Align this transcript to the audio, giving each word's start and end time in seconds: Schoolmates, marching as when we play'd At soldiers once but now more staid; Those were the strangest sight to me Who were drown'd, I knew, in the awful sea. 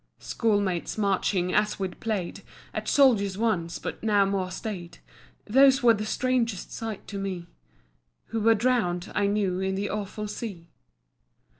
Schoolmates, 0.17 0.97
marching 0.97 1.53
as 1.53 1.77
when 1.77 1.91
we 1.91 1.95
play'd 1.97 2.41
At 2.73 2.87
soldiers 2.87 3.37
once 3.37 3.77
but 3.77 4.01
now 4.01 4.25
more 4.25 4.49
staid; 4.49 4.97
Those 5.45 5.83
were 5.83 5.93
the 5.93 6.07
strangest 6.07 6.71
sight 6.73 7.07
to 7.09 7.19
me 7.19 7.45
Who 8.29 8.41
were 8.41 8.55
drown'd, 8.55 9.11
I 9.13 9.27
knew, 9.27 9.59
in 9.59 9.75
the 9.75 9.91
awful 9.91 10.27
sea. 10.27 10.69